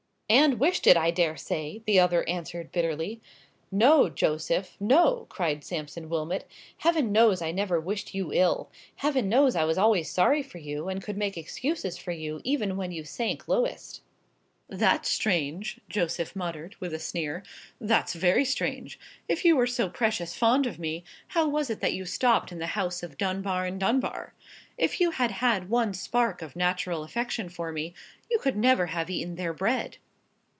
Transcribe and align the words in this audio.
"And 0.33 0.61
wished 0.61 0.87
it, 0.87 0.95
I 0.95 1.11
dare 1.11 1.35
say!" 1.35 1.83
the 1.85 1.99
other 1.99 2.23
answered, 2.23 2.71
bitterly. 2.71 3.19
"No, 3.69 4.07
Joseph,—no!" 4.07 5.25
cried 5.27 5.61
Sampson 5.61 6.07
Wilmot; 6.07 6.49
"Heaven 6.77 7.11
knows 7.11 7.41
I 7.41 7.51
never 7.51 7.81
wished 7.81 8.15
you 8.15 8.31
ill. 8.31 8.71
Heaven 8.95 9.27
knows 9.27 9.57
I 9.57 9.65
was 9.65 9.77
always 9.77 10.09
sorry 10.09 10.41
for 10.41 10.57
you, 10.57 10.87
and 10.87 11.03
could 11.03 11.17
make 11.17 11.35
excuses 11.35 11.97
for 11.97 12.13
you 12.13 12.39
even 12.45 12.77
when 12.77 12.93
you 12.93 13.03
sank 13.03 13.49
lowest!" 13.49 14.03
"That's 14.69 15.09
strange!" 15.09 15.81
Joseph 15.89 16.33
muttered, 16.33 16.77
with 16.79 16.93
a 16.93 16.97
sneer; 16.99 17.43
"that's 17.81 18.13
very 18.13 18.45
strange! 18.45 18.97
If 19.27 19.43
you 19.43 19.57
were 19.57 19.67
so 19.67 19.89
precious 19.89 20.33
fond 20.33 20.65
of 20.65 20.79
me, 20.79 21.03
how 21.27 21.49
was 21.49 21.69
it 21.69 21.81
that 21.81 21.91
you 21.91 22.05
stopped 22.05 22.53
in 22.53 22.59
the 22.59 22.67
house 22.67 23.03
of 23.03 23.17
Dunbar 23.17 23.65
and 23.65 23.77
Dunbar? 23.77 24.33
If 24.77 25.01
you 25.01 25.11
had 25.11 25.31
had 25.31 25.69
one 25.69 25.93
spark 25.93 26.41
of 26.41 26.55
natural 26.55 27.03
affection 27.03 27.49
for 27.49 27.73
me, 27.73 27.93
you 28.29 28.39
could 28.39 28.55
never 28.55 28.85
have 28.85 29.09
eaten 29.09 29.35
their 29.35 29.51
bread!" 29.53 29.97